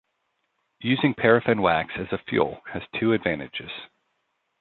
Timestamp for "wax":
1.61-1.93